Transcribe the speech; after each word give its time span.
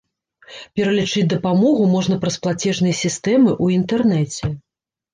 Пералічыць 0.79 1.25
дапамогу 1.35 1.83
можна 1.95 2.19
праз 2.25 2.39
плацежныя 2.47 2.99
сістэмы 3.05 3.51
ў 3.63 3.81
інтэрнэце. 3.81 4.55